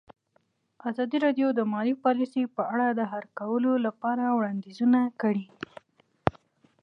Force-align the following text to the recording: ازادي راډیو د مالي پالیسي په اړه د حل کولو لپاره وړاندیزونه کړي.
ازادي 0.89 1.17
راډیو 1.25 1.47
د 1.53 1.59
مالي 1.73 1.93
پالیسي 2.03 2.43
په 2.55 2.61
اړه 2.73 2.87
د 2.91 3.01
حل 3.11 3.25
کولو 3.39 3.71
لپاره 3.85 4.23
وړاندیزونه 4.35 4.99
کړي. 5.21 5.45